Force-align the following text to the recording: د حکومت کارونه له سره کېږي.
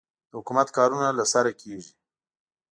د 0.29 0.31
حکومت 0.39 0.67
کارونه 0.77 1.07
له 1.17 1.23
سره 1.33 1.51
کېږي. 1.61 1.93